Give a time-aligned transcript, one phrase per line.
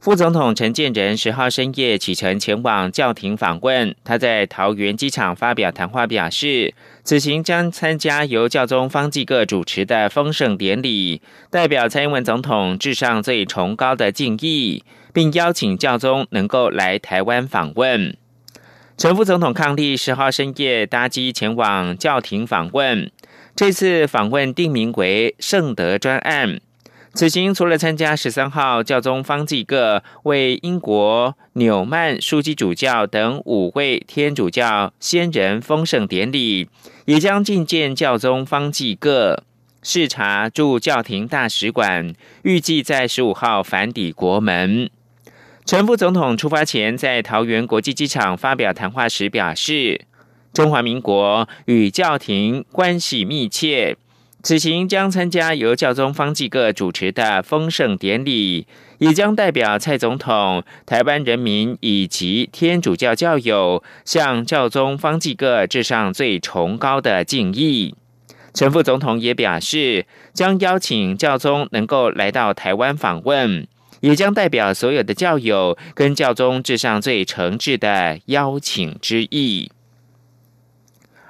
[0.00, 3.96] 副总统陈建仁十号深夜启程前往教廷访问。
[4.04, 6.72] 他在桃园机场发表谈话，表示
[7.02, 18.16] 此行将参加由教宗方济各主持的丰盛典礼，代表蔡英文总统致上最崇高的敬意，并邀请教宗能够来台湾访问。
[18.96, 23.10] 陈副总统抗力十号深夜搭机前往教廷访问，
[23.56, 26.60] 这次访问定名为圣德专案。
[27.18, 36.68] 此行除了参加十三号教宗方济各为英国纽曼枢机主教等五位天主教先人封圣典礼，
[37.06, 39.42] 也将觐见教宗方济各，
[39.82, 44.88] 视察驻教廷大使馆，预计在十五号返抵国门。
[45.66, 50.02] 陈副总统出发前在桃园国际机场发表谈话时表示，
[50.52, 53.96] 中华民国与教廷关系密切。
[54.40, 67.96] 此行将参加由教宗方济各主持的丰盛典礼，也将代表蔡总统、台湾人民以及天主教教友向教宗方济各致上最崇高的敬意。
[68.54, 73.66] 陈副总统也表示，将邀请教宗能够来到台湾访问，
[74.00, 79.72] 也将代表所有的教友跟教宗致上最诚挚的邀请之意。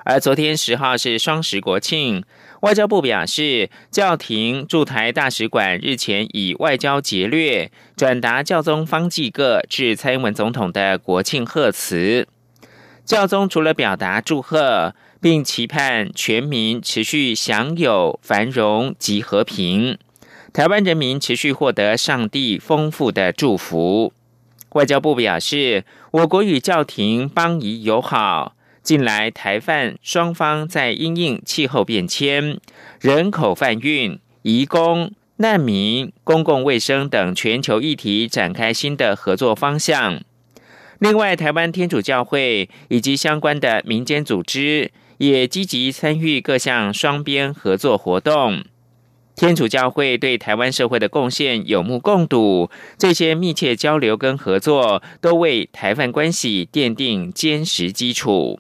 [0.05, 2.23] 而昨天十号是双十国庆。
[2.61, 12.27] 外交部表示，教廷驻台大使馆日前以外交节略转达教宗方济各致蔡英文总统的国庆贺词。
[13.05, 19.97] 教宗除了表达祝贺，并期盼全民持续享有繁荣及和平，
[20.53, 24.13] 台湾人民持续获得上帝丰富的祝福。
[24.73, 28.57] 外交部表示，我国与教廷邦谊友好。
[28.89, 32.59] 近来，台泛双方在因应气候变迁、
[32.99, 40.23] 人口贩运、移工、难民、公共卫生等全球议题展开新的合作方向。
[41.01, 48.65] 另外，台湾天主教会以及相关的民间组织也积极参与各项双边合作活动。
[49.37, 58.59] 天主教会对台湾社会的贡献有目共睹，这些密切交流跟合作都为台湾关系奠定坚实基础。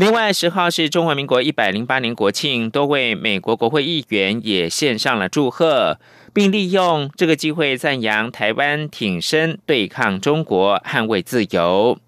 [0.00, 6.00] 另外，十号是中华民国一百零八年国庆，多位美国国会议员也献上了祝贺，
[6.32, 11.98] 并利用这个机会赞扬台湾挺身对抗中国，捍卫自由。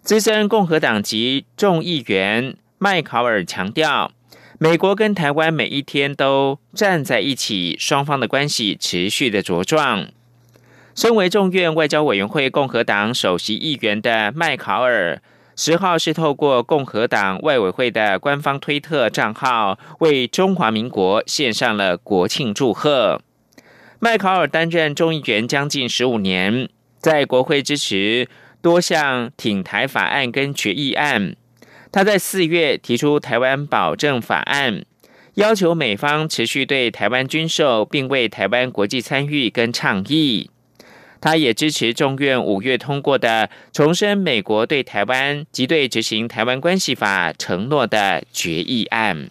[0.00, 4.12] 资深共和党籍众议员麦考尔强调，
[4.58, 10.08] 美国跟台湾每一天都站在一起，双方的关系持续的茁壮。
[10.94, 15.20] 身为众院外交委员会共和党首席议员的麦考尔。
[15.62, 23.20] 十号是透过共和党外委会的官方推特账号，为中华民国献上了国庆祝贺。
[23.98, 28.26] 麦考尔担任众议员将近十五年，在国会支持
[28.62, 31.36] 多项挺台法案跟决议案。
[31.92, 34.86] 他在四月提出台湾保证法案，
[35.34, 40.48] 要求美方持续对台湾军售，并为台湾国际参与跟倡议。
[41.20, 49.28] 他也支持众院五月通过的重申美国对台湾及对执行台湾关系法承诺的决议案。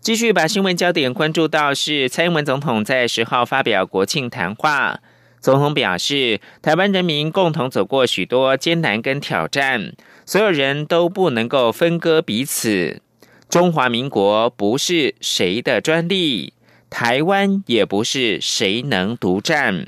[0.00, 5.00] 继续把新闻焦点关注到是蔡英文总统在十号发表国庆谈话，
[5.40, 9.94] 总统表示，台湾人民共同走过许多艰难跟挑战，
[10.24, 13.02] 所有人都不能够分割彼此。
[13.48, 16.52] 中华民国不是谁的专利。
[16.98, 19.86] 台湾也不是谁能独占，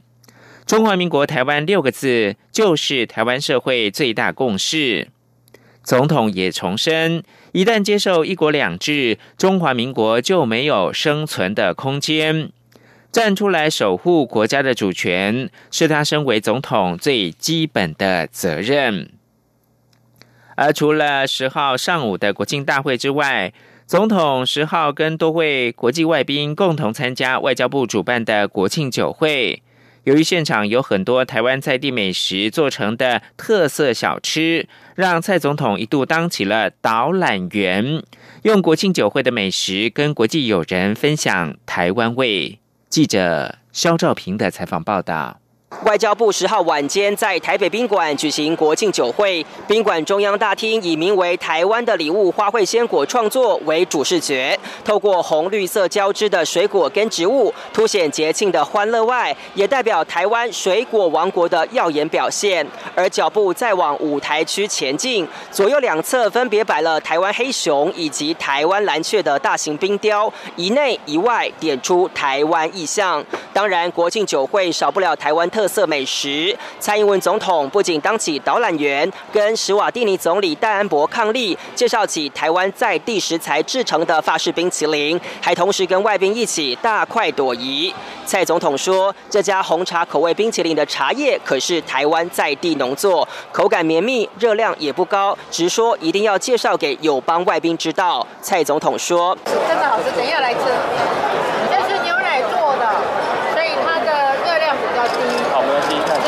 [0.67, 5.09] 中华民国台湾六个字就是台湾社会最大共识。
[5.83, 12.50] 总统也重申，一旦接受一国两制，中华民国就没有生存的空间。
[13.11, 19.09] 站出来守护国家的主权，是他身为总统最基本的责任。
[20.56, 23.55] 而除了十号上午的国庆大会之外，
[23.88, 29.62] 总统十号跟多位国际外宾共同参加外交部主办的国庆酒会。
[30.05, 38.02] 由于现场有很多台湾在地美食做成的特色小吃，让蔡总统一度当起了导览员，
[38.43, 42.58] 用国庆酒会的美食跟国际友人分享台湾味。
[42.91, 45.41] 记者肖兆平的采访报道。
[45.85, 62.67] 外交部十号晚间在台北宾馆举行国庆酒会，宾馆中央大厅以名为“台湾的礼物”花卉鲜果创作为主视觉，透过红绿色交织的水果跟植物，凸显节庆的欢乐外，也代表台湾水果王国的耀眼表现。
[62.94, 73.23] 而脚步再往舞台区前进，左右两侧分别摆了台湾黑熊以及台湾蓝雀的大型冰雕，一内一外点出台湾意象。
[73.53, 75.57] 当然，国庆酒会少不了台湾特。
[75.58, 87.93] 特色美食，蔡英文总统不仅当起导览员，跟史瓦蒂尼总理戴安博伉俪，介绍起台湾在地食材制成的法式冰淇淋，还同时跟外宾一起大快朵颐。
[88.25, 98.25] 蔡总统说，这家红茶口味冰淇淋的茶叶可是台湾在地农作，口感绵密，热量也不高，直说一定要介绍给友邦外宾知道。
[98.40, 100.60] 蔡总统说，真的好吃，等一下来吃。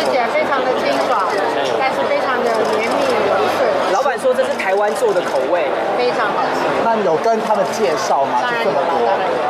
[0.00, 1.29] 吃起来非常的清爽，
[1.79, 3.93] 但是非常的绵密，柔顺。
[3.93, 4.43] 老板说这。
[4.60, 5.64] 台湾做的口味，
[5.96, 6.60] 非常好吃。
[6.84, 8.40] 那有跟他们介绍吗？
[8.42, 9.40] 当然有，当然有。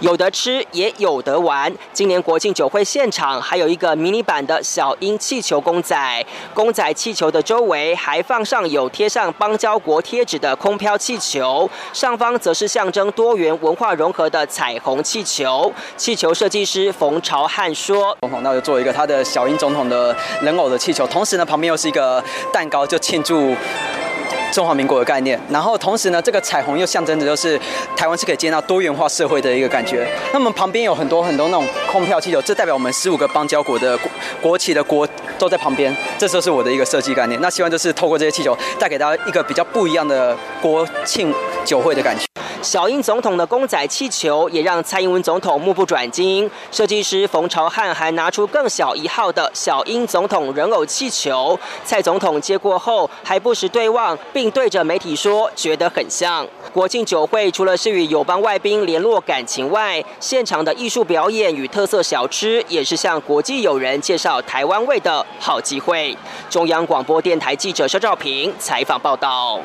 [0.00, 1.72] 有得吃也有得玩。
[1.92, 15.72] 今年国庆酒会现场还有一个迷你版的小鹰气球公仔，公仔气球的周围还放上有贴上邦交国贴纸的空飘气球，上方则是象征多元文化融合的彩虹气球。
[15.96, 22.22] 气球设计师冯朝汉说：“总统，那就做一个他的小鹰总统的人偶的气球，同时呢，旁边又是一个
[22.52, 23.54] 蛋糕，就庆祝。”
[24.54, 27.60] 中华民国的概念，然后同时呢，这个彩虹又象征着就是
[27.96, 30.06] 台湾是可以接纳多元化社会的一个感觉。
[30.32, 34.08] 那么旁边有很多很多那种空票气球，这代表我们十五个邦交国的国
[34.40, 35.08] 国旗的国
[35.40, 37.40] 都在旁边，这就是我的一个设计概念。
[37.40, 41.34] 那希望就是透过这些气球，带给大家一个比较不一样的国庆
[41.64, 42.33] 酒会的感觉。
[42.64, 46.50] 小英总统的公仔气球也让蔡英文总统目不转睛。
[46.72, 56.46] 设计师冯朝汉还拿出更小一号的小英总统人偶气球，蔡总统接过后还不时对望，并对着媒体说觉得很像。
[56.72, 66.16] 国庆酒会除了是与友邦外宾联络感情外，现场的艺术表演与特色小吃也是向国际友人介绍台湾味的好机会。
[66.48, 69.60] 中央广播电台记者肖照平采访报道。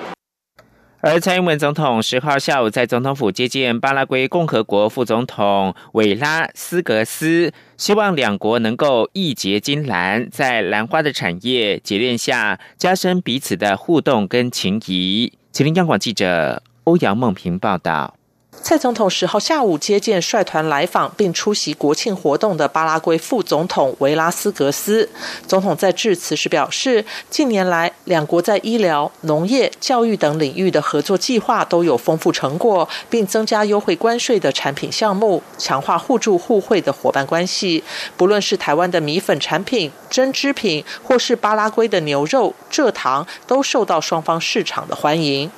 [1.01, 15.31] 而蔡英文总统十号下午在总统府接见巴拉圭共和国副总统韦拉斯格斯，希望两国能够义结金兰，在兰花的产业结链下，加深彼此的互动跟情谊。
[15.53, 18.18] 吉林央广记者欧阳梦平报道。
[18.51, 25.09] 蔡总统十号下午接见率团来访并出席国庆活动的巴拉圭副总统维拉斯格斯。
[25.47, 37.83] 总统在致辞时表示，近年来两国在医疗、农业、教育等领域的合作计划都有丰富成果，并增加优惠关税的产品项目，强化互助互惠的伙伴关系。
[38.17, 45.49] 不论是台湾的米粉产品、针织品，或是巴拉圭的牛肉、蔗糖，都受到双方市场的欢迎。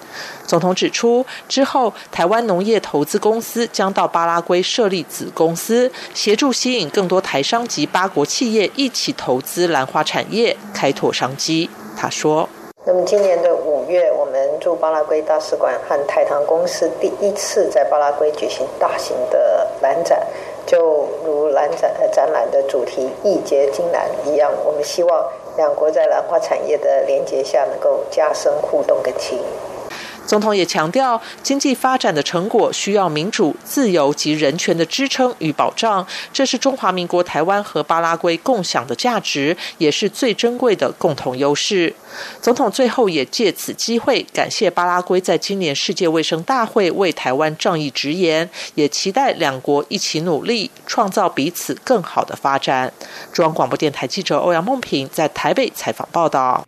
[0.51, 11.69] 总统指出，之后台湾农业投资公司将到巴拉圭设立子公司，协助吸引更多台商及八国企业一起投资兰花产业，开拓商机。
[11.95, 12.50] 他说
[12.83, 20.21] ：“那么今年的五月，我们驻巴拉圭大使馆和台糖公司第一次在巴拉圭举行大型的兰展，
[20.65, 25.25] 就如兰展展览的主题‘义结金兰’一样，我们希望
[25.56, 29.44] 两国在兰花产业的连结下，能够加深互动跟情谊。”
[30.31, 41.94] 总统也强调，经济发展的成果需要民主、自由及人权的支撑与保障，这是中华民国台湾和巴拉圭共享的价值，也是最珍贵的共同优势。
[42.41, 52.94] 总统最后也借此机会感谢巴拉圭在今年世界卫生大会为台湾仗义直言，也期待两国一起努力，创造彼此更好的发展。
[53.34, 56.65] 中央广播电台记者欧阳梦平在台北采访报道。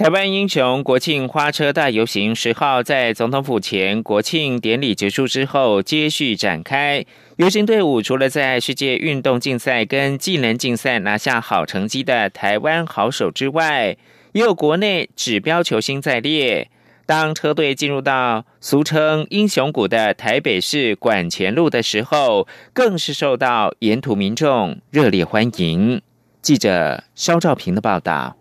[0.00, 7.04] 台湾英雄国庆花车大游行十号在总统府前国庆典礼结束之后，接续展开。
[7.36, 13.98] 游行队伍除了在世界运动竞赛跟技能竞赛拿下好成绩的台湾好手之外，
[14.32, 16.70] 也有国内指标球星在列。
[17.04, 26.00] 当车队进入到俗称英雄谷的台北市管前路的时候，更是受到沿途民众热烈欢迎。
[26.40, 28.38] 记者肖兆平的报道。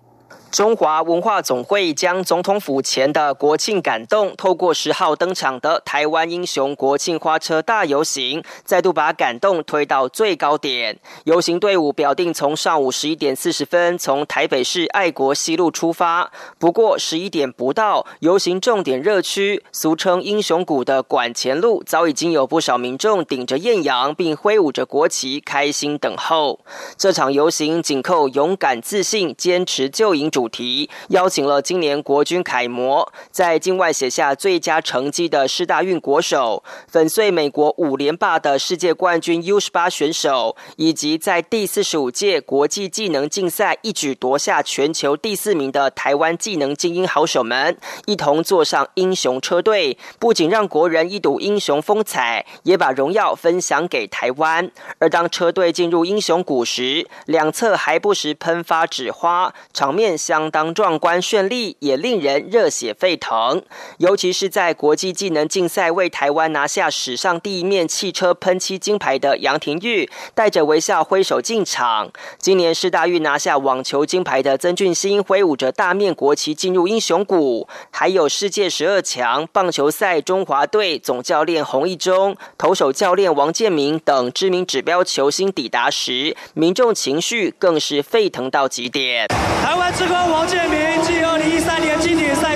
[0.52, 10.98] 中华文化总会将总统府前的国庆感动，透过十号登场的台湾英雄国庆花车大游行，再度把感动推到最高点。
[11.26, 26.60] 游行队伍表定从上午十一点四十分从台北市爱国西路出发，不过十一点不到，游行重点热区，俗称英雄谷的管前路，早已经有不少民众顶着艳阳，并挥舞着国旗，开心等候。
[26.98, 30.30] 这场游行紧扣勇敢、自信、坚持救营。
[30.39, 54.72] 主主题邀请了今年国军楷模，在境外写下最佳成绩的师大运国手，粉碎美国五连霸的世界冠军 U 十八选手，以及在第四十五届国际技能竞赛一举夺下全球第四名的台湾技能精英好手们，一同坐上英雄车队，不仅让国人一睹英雄风采，也把荣耀分享给台湾。
[55.00, 60.18] 而当车队进入英雄谷时，两侧还不时喷发纸花，场面。
[60.30, 63.64] 相当壮观绚丽，也令人热血沸腾。
[63.98, 72.12] 尤其是在国际技能竞赛为台湾拿下史上第一面汽车喷漆金牌的杨廷玉，带着微笑挥手进场。
[72.38, 77.68] 今年世大运拿下网球金牌的曾俊欣，挥舞着大面国旗进入英雄谷。
[77.90, 89.28] 还有世界十二强棒球赛中华队总教练洪一中、投手教练王建民等知名指标球星抵达时，民众情绪更是沸腾到极点。
[89.64, 90.19] 台湾之光。
[90.28, 92.49] 王建民继二零一三年经典赛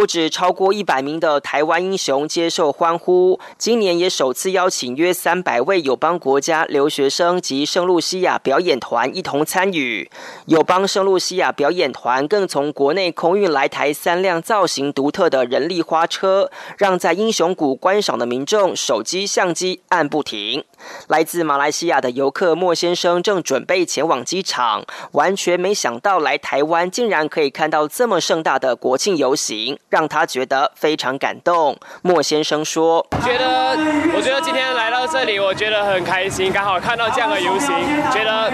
[0.00, 10.10] 不止超过一百名的台湾英雄接受欢呼，今年也首次邀请约三百位友邦国家留学生及圣露西亚表演团一同参与。
[10.46, 20.64] 友邦圣露西亚表演团更从国内空运来台三辆造型独特的人力花车，让在英雄谷观赏的民众手机相机按不停。
[21.08, 31.76] 来自马来西亚的游客莫先生正准备前往机场，完全没想到来台湾竟然可以看到这么盛大的国庆游行，让他觉得非常感动。
[32.02, 33.76] 莫先生说：“觉得
[34.14, 37.74] 我觉得今天来到这里，我觉得很开心，刚好看到这样的游行，
[38.10, 38.50] 觉得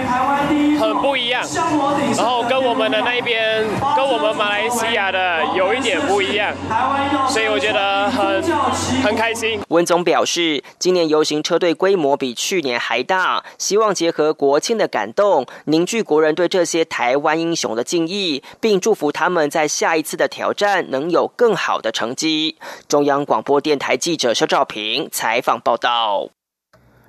[0.79, 1.43] 很不一样。
[2.17, 3.63] 然后跟我们的那边，
[3.95, 6.53] 跟我们马来西亚的有一点不一样，
[7.29, 8.43] 所以我觉得很
[9.03, 12.16] 很开心。”文总表示，今年游行车队规模。
[12.17, 22.57] 比去年还大，希望结合国庆的感动，凝聚国人对这些台湾英雄的敬意，并祝福他们在下一次的挑战能有更好的成绩。
[22.87, 26.36] 中央广播电台记者肖兆平采访报道。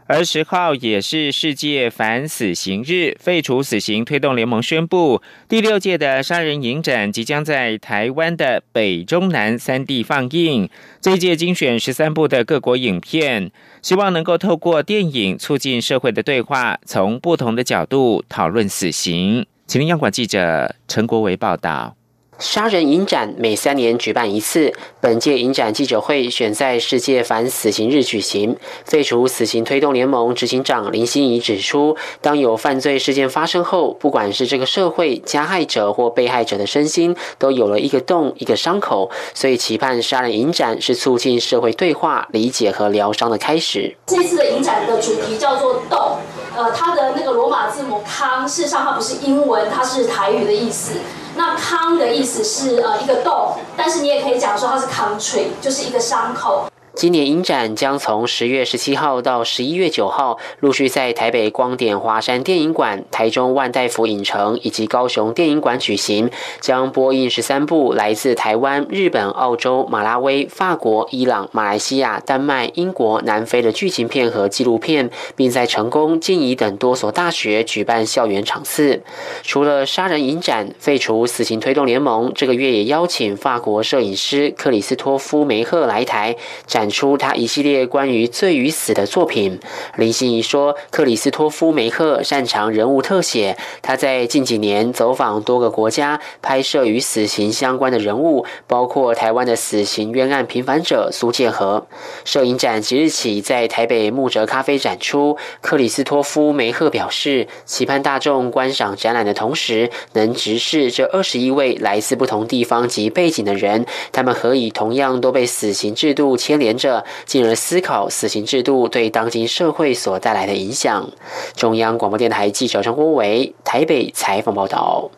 [0.08, 10.70] 而十号也是世界反死刑日，废除死刑推动联盟宣布，第六届的杀人影展即将在台湾的北中南三地放映。
[11.02, 13.50] 这一届精选十三部的各国影片，
[13.82, 19.44] 希望能够透过电影促进社会的对话，从不同的角度讨论死刑。
[19.66, 21.97] 请听央广记者陈国维报道。
[22.38, 28.56] 杀人影展每三年举办一次，本届影展记者会选在世界反死刑日举行。
[28.84, 43.96] 废除死刑推动联盟执行长林心怡指出，当有犯罪事件发生后，不管是这个社会加害者或被害者的身心，都有了一个洞、一个伤口，所以期盼杀人影展是促进社会对话、理解和疗伤的开始。
[44.06, 46.18] 这次的影展的主题叫做“洞”，
[46.56, 50.92] 呃，它的那个罗马字母康，事实上它不是英文，它是台语的意思。
[51.38, 56.66] 那康的意思是呃一个洞，但是你也可以讲说它是 country，就是一个伤口。
[56.98, 66.28] 今年影展将从十月十七号到十一月九号，陆续在台北光点华山电影馆、台中万代福影城以及高雄电影馆举行，
[66.60, 79.04] 将播映十三部来自台湾、日本、澳洲、马拉维、法国、伊朗、马来西亚、丹麦、英国、南非的剧情片和纪录片，并在成功、静怡等多所大学举办校园场次。
[79.44, 86.34] 除了杀人影展，废除死刑推动联盟这个月也邀请法国摄影师克里斯托夫梅赫来台
[86.66, 86.87] 展。
[86.88, 89.58] 出他一系列关于罪与死的作品。
[89.96, 101.86] 林心怡说：“克里斯托夫梅克擅长人物特写，他在近几年走访多个国家，拍摄与死刑相关的人物，包括台湾的死刑冤案平反者苏建和。
[102.24, 105.36] 摄影展即日起在台北木哲咖啡展出。
[105.60, 121.10] 克里斯托夫梅赫表示，期盼大众观赏展览的同时，能直视这二十一位来自不同地方及背景的人，他们何以同样都被死刑制度牵连。”着，进而思考死刑制度对当今社会所带来的影响。
[121.54, 125.10] 中央广播电台记者张国伟台北采访报道。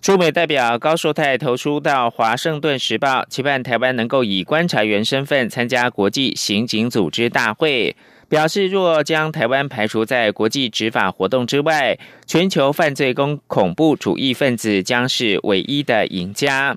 [0.00, 7.96] 驻美代表高硕泰投书到《华盛顿时报》，期盼台湾能够以观察员身份参加国际刑警组织大会，
[8.28, 16.76] 表示若将台湾排除在国际执法活动之外，全球犯罪跟恐怖主义分子将是唯一的赢家。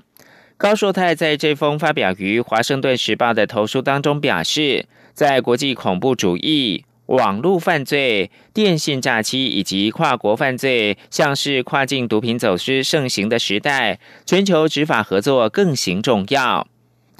[0.60, 6.84] 高硕泰在这封发表于《华盛顿时报》的投书当中表示，在国际恐怖主义。
[7.06, 16.68] 网络犯罪、电信诈欺以及跨国犯罪，像是跨境毒品走私盛行的时代，全球执法合作更行重要。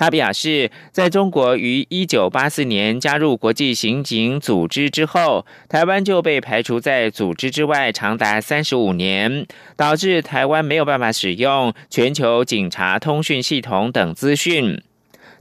[0.01, 14.83] 他表示，在中国于一九八四年加入国际刑警组织之后，台湾就被排除在组织之外长达三十五年，导致台湾没有办法使用全球警察通讯系统等资讯。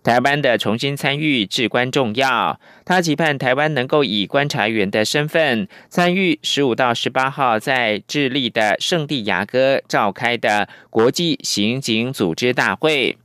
[0.04, 2.60] 台湾的重新参与至关重要。
[2.84, 13.18] 他期盼台湾能够以观察员的身份参与十五到十八号在智利的圣地亚哥召开的国际刑警组织大会。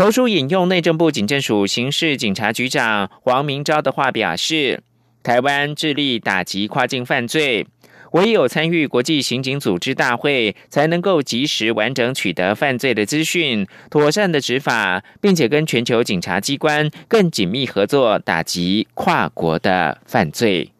[0.00, 4.82] 投书引用内政部警政署刑事警察局长黄明昭的话表示
[5.22, 7.66] ：“台湾致力打击跨境犯罪。”
[8.12, 20.72] 唯有参与国际刑警组织大会，才能够及时完整取得犯罪的资讯，妥善的执法，并且跟全球警察机关更紧密合作，打击跨国的犯罪。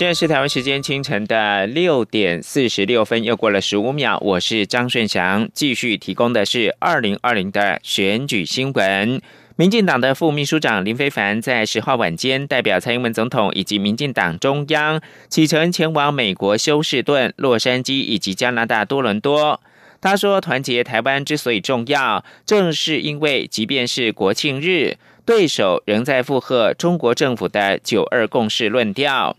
[0.00, 4.16] 现在是台湾时间清晨的六点四十六分，又过了十五秒。
[4.22, 9.20] 我是张顺祥，继续提供的是二零二零的选举新闻。
[9.56, 19.60] 民进党的副秘书长林非凡在十号晚间，代表蔡英文总统以及民进党中央启程前往美国休士顿、洛杉矶以及加拿大多伦多。
[20.00, 29.36] 他说：“团结台湾之所以重要，正是因为即便是国庆日，对手仍在附和中国政府的九二共识论调。”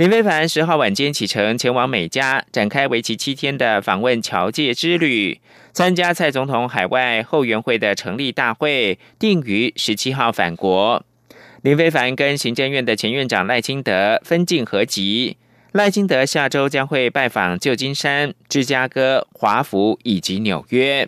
[0.00, 5.38] 林非凡十号晚间启程前往美加，展开为期七天的访问侨界之旅，
[5.74, 11.04] 参加蔡总统海外后援会的成立大会，定于十七号返国。
[11.60, 15.36] 林非凡跟行政院的前院长赖清德分进合集，
[15.72, 21.06] 赖清德下周将会拜访旧金山、芝加哥、华府以及纽约。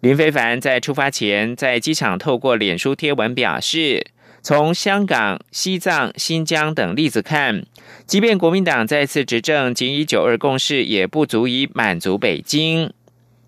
[0.00, 4.08] 林非凡在出发前在机场透过脸书贴文表示。
[4.48, 7.66] 从香港、西藏、新疆等例子看，
[8.06, 12.90] 即便国民党再次执政，仅以九二共识也不足以满足北京。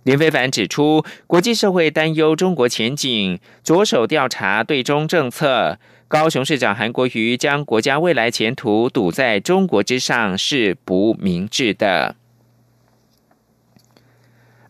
[0.03, 5.79] 林非凡指出，国际社会担忧中国前景，着手调查对中政策。
[6.07, 12.17] 高雄市长韩国瑜将国家未来前途赌在中国之上，是不明智的。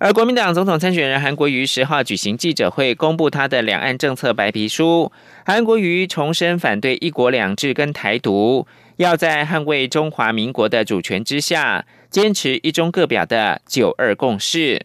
[0.00, 5.12] 而国民党总统参选人韩国瑜十号举行记者会，公布他的两岸政策白皮书。
[5.44, 14.82] 韩国瑜重申反对一国两制跟台独，要在捍卫中华民国的主权之下，坚持一中各表的九二共识。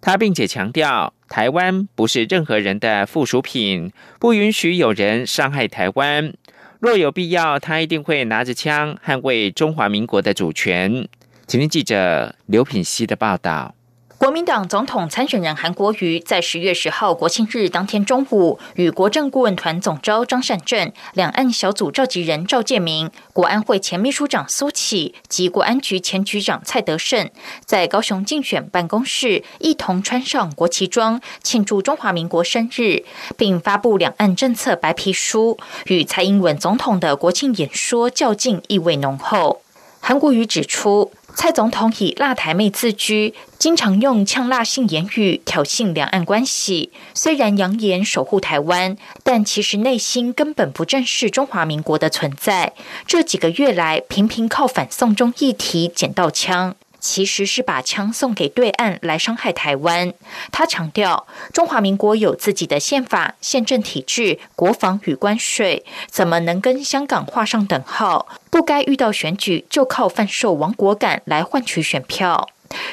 [0.00, 6.32] 他并且强调，台湾不是任何人的附属品，不允许有人伤害台湾。
[6.78, 11.08] 若有必要，他一定会拿着枪捍卫中华民国的主权。
[11.48, 13.74] 请听记者刘品熙的报道。
[14.22, 27.28] 国民党总统参选人韩国瑜在十月十号国庆日当天中午，与国政顾问团总召张善政、两岸小组召集人赵建明、国安会前秘书长苏启及国安局前局长蔡德胜，
[27.64, 33.02] 在高雄竞选办公室一同穿上国旗装，庆祝中华民国生日，
[33.36, 39.62] 并发布两岸政策白皮书，与蔡英文总统的国庆演说较劲，意味浓厚。
[39.98, 41.10] 韩国瑜指出。
[41.34, 46.92] 蔡总统以“辣台妹”自居，经常用呛辣性言语挑衅两岸关系。
[47.14, 52.72] 虽然扬言守护台湾，但其实内心根本不正视中华民国的存在。
[53.06, 56.76] 这几个月来，频频靠反送中议题捡到枪。
[57.02, 60.14] 其实是把枪送给对岸来伤害台湾。
[60.52, 68.28] 他强调，中华民国有自己的宪法、宪政体制、国防与关税，怎么能跟香港画上等号？
[68.48, 72.48] 不该遇到选举就靠贩售亡国感来换取选票。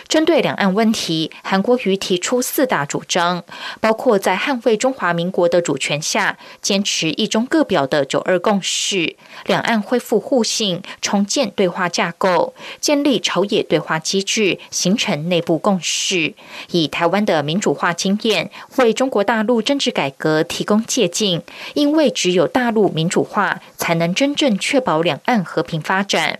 [0.07, 3.43] 针对两岸问题，韩国瑜提出四大主张，
[3.79, 9.15] 包括在捍卫中华民国的主权下，坚持一中各表的九二共识；
[9.45, 16.33] 两岸恢复互信，重建对话架构，建立朝野对话机制，形成内部共识；
[16.71, 21.41] 以台湾的民主化经验，为中国大陆政治改革提供借鉴。
[21.73, 26.39] 因为只有大陆民主化，才能真正确保两岸和平发展。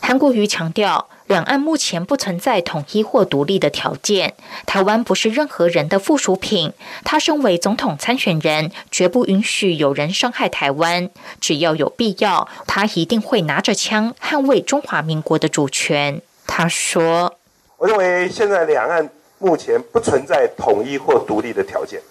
[0.00, 1.08] 韩国瑜强调。
[1.26, 4.34] 两岸目前不存在统一或独立的条件，
[4.66, 6.74] 台湾不是任何人的附属品。
[7.02, 11.08] 他身为总统参选人，绝不允许有人伤害台湾。
[11.40, 16.20] 只要有必要，他一定会拿着枪捍卫中华民国的主权。
[16.46, 17.34] 他说
[17.78, 19.08] ：“我认为现在两岸
[19.38, 22.02] 目前不存在统一或独立的条件。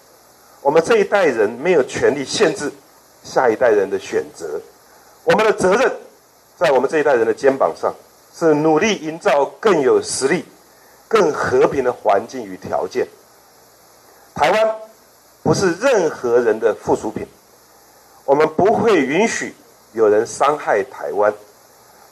[0.60, 2.72] 我们这一代人没有权利限制
[3.22, 4.60] 下一代人的选择。
[5.22, 5.92] 我们的责任
[6.56, 7.94] 在我们这一代人的肩膀上。”
[8.36, 10.44] 是努力营造更有实力、
[11.06, 13.06] 更和平的环境与条件。
[14.34, 14.76] 台湾
[15.42, 17.24] 不是任何人的附属品，
[18.24, 19.54] 我们不会允许
[19.92, 21.32] 有人伤害台湾。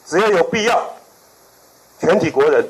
[0.05, 0.89] 只要有必要，
[1.99, 2.65] 全体国人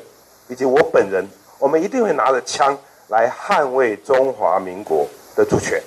[0.48, 2.76] 以及我本人，我们一定会拿着枪
[3.08, 5.80] 来捍卫中华民国的主权。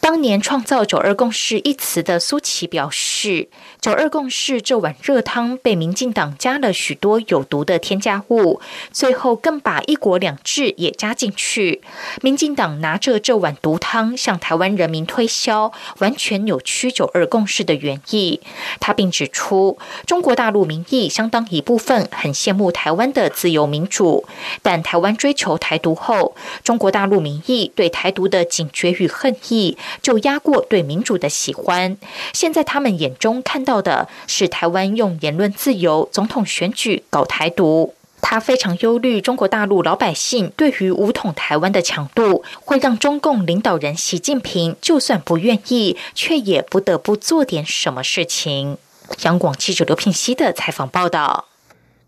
[0.00, 3.48] 当年创造“九二共识”一词的苏琪表示
[3.80, 8.60] ：“九二共识这碗热汤被民进党加了许多有毒的添加物，
[8.92, 11.82] 最后更把‘一国两制’也加进去。
[12.22, 18.40] 民进党拿着这碗毒汤向台湾人民推销，完全扭曲‘九二共识’的原意。”
[18.78, 24.24] 他并指出，中国大陆民意相当一部分很羡慕台湾的自由民主，
[24.62, 29.76] 但台湾追求台独后，中国大陆民意对台独的警觉与恨意。
[30.02, 31.96] 就压过对民主的喜欢。
[32.32, 37.94] 现在他们眼中看到的是台湾用言论自由、总统选举搞台独。
[38.22, 48.78] 他非常忧虑中国大陆老百姓对于武统台湾的强度，会让中共领导人习近平就算不愿意，却也不得不做点什么事情。
[49.22, 51.44] 央广记者刘聘熙的采访报道。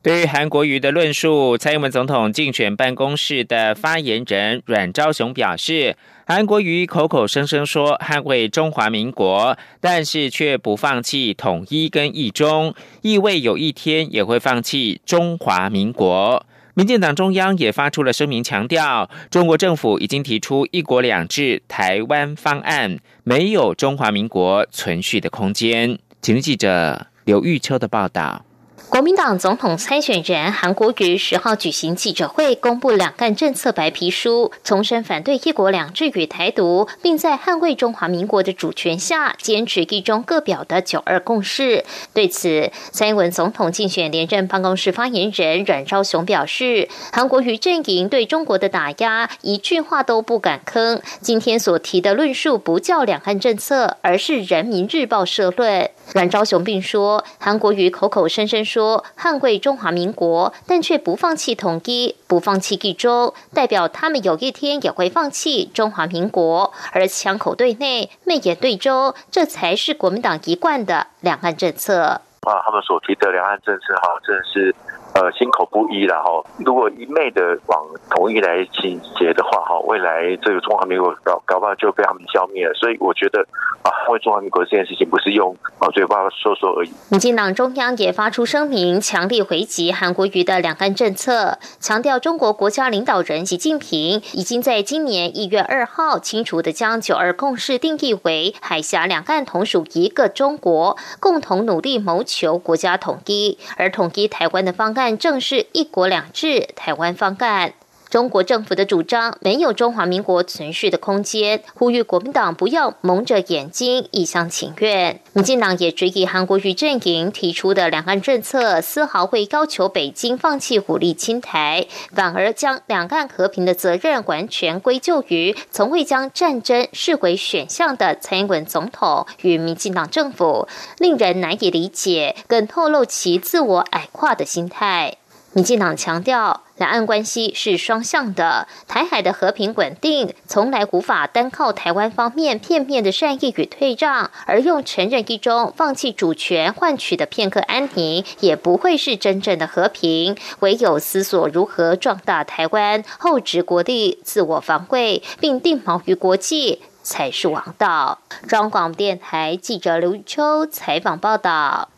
[0.03, 5.97] 对于韩国瑜的论述，蔡英文总统竞选办公室的发言人阮昭雄表示，
[6.31, 16.45] 韩国瑜口口声声说捍卫中华民国，但是却不放弃统一跟一中，意味有一天也会放弃中华民国。
[16.75, 25.99] 民进党中央也发出了声明，强调中国政府已经提出一国两制台湾方案，没有中华民国存续的空间。
[26.21, 28.45] 请记者刘玉秋的报道。
[28.91, 41.85] 国民党总统参选人韩国瑜十号举行记者会，公布两岸政策白皮书，重申反对一国两制与台独，并在捍卫中华民国的主权下，坚持一中各表的九二共识。
[42.15, 51.01] 对此，蔡英文总统竞选连任办公室发言人阮昭雄表示，韩国瑜阵营对中国的打压，一句话都不敢吭。
[51.21, 55.91] 今天所提的论述不叫两岸政策，而是人民日报社论。
[56.15, 59.05] 阮昭雄并说，韩国瑜口口声声说。
[59.17, 66.73] 捍卫中华民国，但却不放弃统一，不放弃一中，代表他们有一天也会放弃中华民国。
[66.93, 72.21] 而枪口对内，媚眼对中，这才是国民党一贯的两岸政策。
[72.43, 74.75] 啊，他们所提的两岸政策，哈，真是。
[75.19, 82.75] 呃，心口不一，然后如果一昧的往统一来倾斜的话，哈，未来这个中华民国搞搞不好就被他们消灭了。
[82.75, 83.41] 所以我觉得
[83.83, 86.93] 啊，为中华民国这件事情不是用啊嘴巴说说而已。
[87.09, 104.95] 民进党中央也发出声明，强力回击韩国瑜的两岸政策，强调中国国家领导人习近平已经在今年一月二号清楚的将九二共识定义为海峡两岸同属一个中国，共同努力谋求国家统一，而统一台湾的方。
[104.99, 107.75] 案正是一国两制台湾方干。
[108.11, 115.21] 中国政府的主张没有中华民国存续的空间，呼吁国民党不要蒙着眼睛一厢情愿。
[115.35, 130.67] 民进党也质疑韩国瑜阵营提出的两岸政策，丝毫会要求北京放弃武力侵台，反而将两岸和平的责任完全归咎于从未将战争视为选项的蔡英文总统与民进党政府，
[130.97, 135.19] 令人难以理解，更透露其自我矮化的心态。
[135.53, 150.37] 民进党强调，两岸关系是双向的，台海的和平稳定从来无法单靠台湾方面片面的善意与退让，而用承认一中、放弃主权换取的片刻安宁，也不会是真正的和平。
[150.61, 158.21] 唯有思索如何壮大台湾，厚植国力，自我防卫，并定锚于国际，才是王道。
[158.47, 161.89] 中广电台记者刘秋采访报道。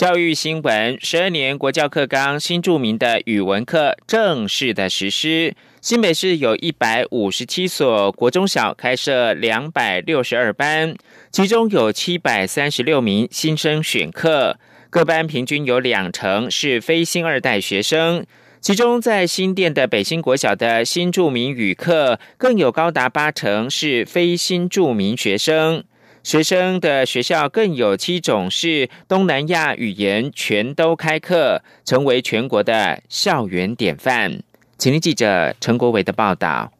[0.00, 5.54] 教育新闻：十二年国教课纲新著名的语文课正式的实施。
[5.82, 10.96] 新北市有一百五十七所国中小开设两百六十二班，
[11.30, 14.58] 其中有七百三十六名新生选课，
[14.88, 18.24] 各班平均有两成是非新二代学生。
[18.62, 25.84] 其中在新店的北新国小的新著名语课，更有高达八成是非新著名学生。
[26.22, 34.42] 学生的学校更有七种是东南亚语言全都开课，成为全国的校园典范。
[34.76, 36.72] 请听记者陈国伟的报道。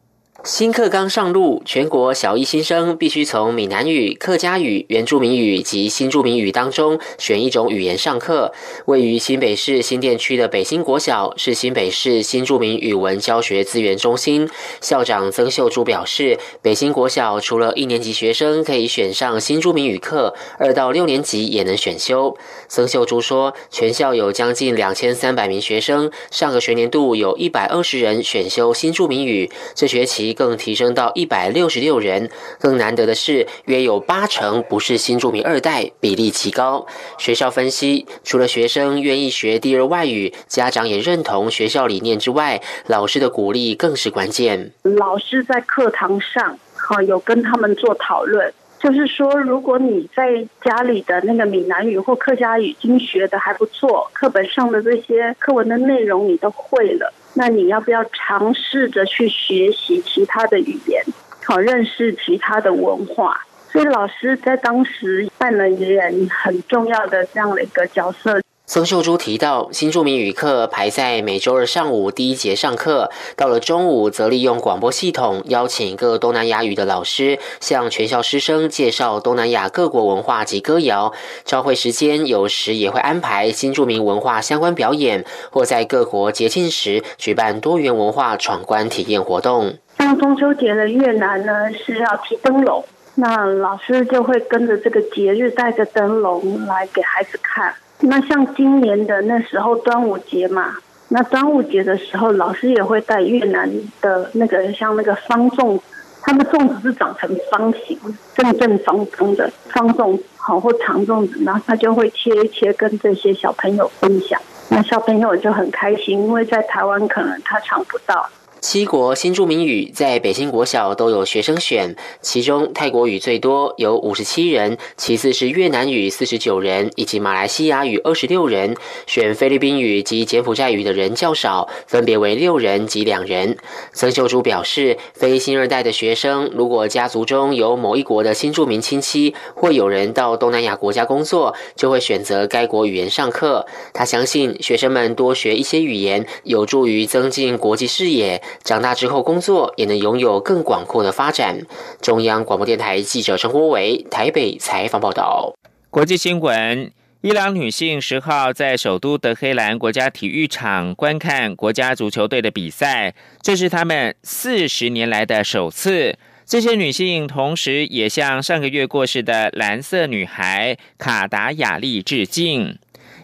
[0.43, 8.51] 新课纲上路，全国小一新生必须从闽南语、客家语、原住民语及新住民语当中选一种语言上课。
[8.87, 14.49] 位于新北市新店区的北新国小是新北市新住民语文教学资源中心。
[14.81, 22.35] 校长曾秀珠表示，北新国小除了一年级学生可以选上新住民语课，二到六年级也能选修。
[22.67, 30.30] 曾秀珠说，全校有将近两千三百名学生，上个学年度有一百二十人选修新住民语，这学期。
[30.33, 36.87] 更提升到一百六十六人，更难得的是，约有八成不是新住民二代，比例极高。
[37.19, 44.73] 学校分析，除了学生愿意学第二外语，家长也认同学校理念之外，老师的鼓励更是关键。
[44.83, 57.13] 老师在课堂上，哈，有跟他们做讨论，就是说，如果你在家里的那个闽南语或客家语已经学的还不错，课本上的这些课文的内容你都会了。
[57.35, 61.05] 那你要不要尝试着去学习其他的语言，
[61.45, 63.37] 好认识其他的文化？
[63.71, 68.41] 所以老师在当时扮演很重要的这样的一个角色。
[68.73, 81.13] 曾秀珠提到，新著名语课排在每周二上午第一节上课，到了中午则利用广播系统邀请各东南亚语的老师，向全校师生介绍东南亚各国文化及歌谣。
[81.45, 89.75] 朝会时间有时也会安排新著名文化相关表演，或在各国节庆时举办多元文化闯关体验活动。
[89.99, 92.85] 像中秋节的越南呢，是要提灯笼，
[93.17, 97.75] 那老师就会跟着这个节日带着灯笼来给孩子看。
[98.03, 100.77] 那像今年的那时候端午节嘛，
[101.09, 105.79] 那端午节的时候，老师也会带越南的那个像那个方粽，
[106.23, 107.99] 他们粽子是长成方形，
[108.35, 118.29] 正正方方的方粽，好或长粽子，然后他就会切一切跟这些小朋友分享，那小朋友就很开心，因为在台湾可能他尝不到。
[118.61, 128.77] 七国新著名语在北京国小都有学生选，其中泰国语最多，有五十七人；其次是越南语四十九人，以及马来西亚语二十六人。
[129.07, 133.57] 选菲律宾语及柬埔寨语的人较少，分别为六人及两人。
[133.95, 143.67] 曾秀珠表示，非新二代的学生，如果家族中有某一国的新著名亲戚，或有人到东南亚国家工作，就会选择该国语言上课。
[143.95, 148.43] 他相信，学生们多学一些语言，有助于增进国际视野。
[148.63, 151.59] 长大之后工作也能拥有更广阔的发展。
[152.01, 155.55] 中央广播电台记者陈国伟台北采访报道。
[155.91, 156.91] 国际新闻：
[157.23, 166.17] 伊朗女性十号在首都德黑兰国家体育场观看国家足球队的比赛，这是他们四十年来的首次。
[166.47, 172.77] 这些女性同时也向上个月过世的蓝色女孩卡达雅丽致敬。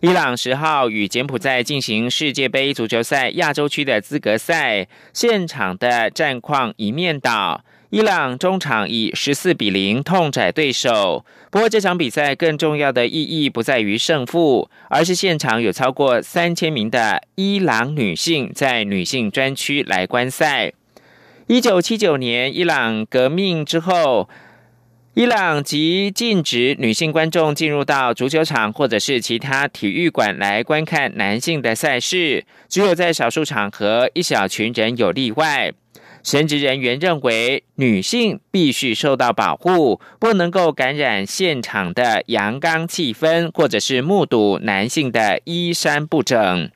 [0.06, 7.64] 伊朗十号与柬埔寨进行世界杯足球赛亚洲区的资格赛，现场的战况一面倒。
[7.90, 11.26] 伊朗中场以十四比零痛宰对手。
[11.50, 20.72] 不过，这场比赛更重要的意义不在于胜负，而是现场有超过三千名的伊朗女性在女性专区来观赛。
[21.48, 24.28] 一九七九年伊朗革命之后。
[25.16, 35.72] 伊朗即禁止女性观众进入到足球场或者是其他体育馆来观看男性的赛事，只有在少数场合，一小群人有例外。
[36.22, 46.70] 神职人员认为，女性必须受到保护，不能够感染现场的阳刚气氛，或者是目睹男性的衣衫不整。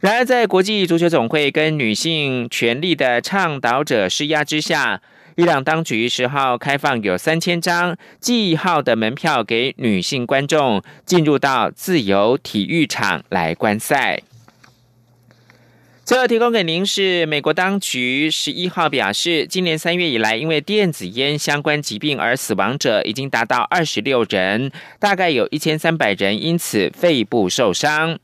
[0.00, 5.00] 然而，在国际足球总会跟女性权利的倡导者施压之下。
[5.36, 14.22] 伊朗当局十号开放有三千张记号的门票给女性观众进入到自由体育场来观赛。
[16.04, 24.70] 最后提供给您是美国当局十一号表示，今年三月以来，因为电子烟相关疾病而死亡者已经达到二十六人，
[25.00, 28.18] 大概有一千三百人因此肺部受伤。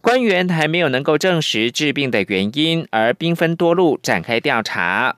[0.00, 5.16] 官员还没有能够证实致病的原因，而兵分多路展开调查。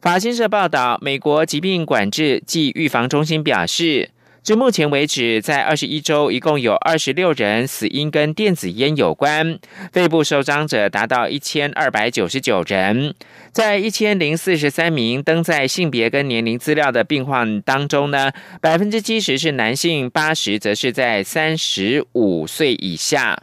[0.00, 4.10] 法新社报道，美国疾病管制暨预防中心表示，
[4.44, 9.58] 至目前为止，在二十一周，一共有二十六人死因跟电子烟有关，
[9.92, 13.12] 肺部受伤者达到一千二百九十九人。
[13.50, 18.30] 在一千零四十三名登在性别跟年龄资料的病患当中呢，
[18.60, 23.42] 百分之七十是男性，八十则是在三十五岁以下。